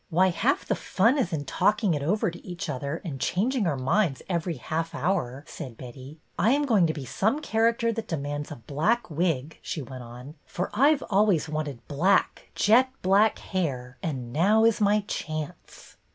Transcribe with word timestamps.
"Why, 0.09 0.29
half 0.29 0.65
the 0.65 0.73
fun 0.73 1.19
is 1.19 1.31
in 1.31 1.45
talking 1.45 1.93
it 1.93 2.01
over 2.01 2.31
to 2.31 2.43
each 2.43 2.69
other 2.69 3.03
and 3.05 3.21
changing 3.21 3.67
our 3.67 3.77
minds 3.77 4.23
every 4.27 4.53
THE 4.55 4.59
MASQUERADE 4.61 4.91
239 4.93 5.05
half 5.05 5.15
hour," 5.15 5.43
said 5.45 5.77
Betty." 5.77 6.19
I 6.39 6.55
'm 6.55 6.65
going 6.65 6.87
to 6.87 6.93
be 6.95 7.05
some 7.05 7.39
character 7.39 7.93
that 7.93 8.07
demands 8.07 8.49
a 8.51 8.55
black 8.55 9.11
wis," 9.11 9.51
she 9.61 9.83
went 9.83 10.01
on," 10.01 10.33
for 10.47 10.71
I 10.73 10.95
Ve 10.95 11.05
always 11.11 11.47
wanted 11.47 11.87
black, 11.87 12.49
jet 12.55 12.89
black, 13.03 13.37
hair, 13.53 13.99
and 14.01 14.33
now 14.33 14.65
is 14.65 14.81
my 14.81 15.01
chance." 15.01 15.97